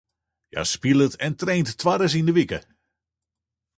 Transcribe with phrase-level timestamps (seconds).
[0.51, 2.59] Hja spilet en traint twaris yn de wike.